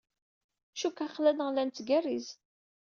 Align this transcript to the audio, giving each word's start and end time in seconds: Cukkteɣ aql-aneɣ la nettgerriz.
Cukkteɣ 0.79 1.07
aql-aneɣ 1.11 1.49
la 1.51 1.63
nettgerriz. 1.65 2.27